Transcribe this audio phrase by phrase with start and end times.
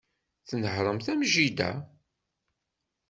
[0.47, 1.71] Tnehhṛemt am jida.